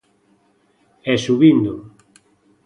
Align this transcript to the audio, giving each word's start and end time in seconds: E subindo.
E 1.11 1.13
subindo. 1.25 1.73